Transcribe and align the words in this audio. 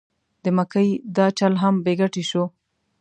د 0.43 0.45
مکۍ 0.57 0.89
دا 1.17 1.25
چل 1.37 1.53
هم 1.63 1.75
بې 1.85 1.93
ګټې 2.01 2.23
شو. 2.29 2.43